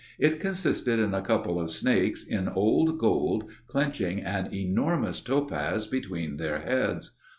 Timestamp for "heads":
6.61-7.11